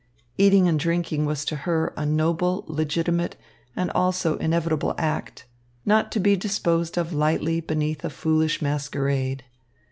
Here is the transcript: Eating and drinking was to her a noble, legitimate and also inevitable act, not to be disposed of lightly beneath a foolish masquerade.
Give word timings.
Eating 0.35 0.67
and 0.67 0.79
drinking 0.79 1.25
was 1.27 1.45
to 1.45 1.57
her 1.57 1.93
a 1.95 2.07
noble, 2.07 2.63
legitimate 2.67 3.35
and 3.75 3.91
also 3.91 4.35
inevitable 4.37 4.95
act, 4.97 5.45
not 5.85 6.11
to 6.11 6.19
be 6.19 6.35
disposed 6.35 6.97
of 6.97 7.13
lightly 7.13 7.59
beneath 7.61 8.03
a 8.03 8.09
foolish 8.09 8.63
masquerade. 8.63 9.43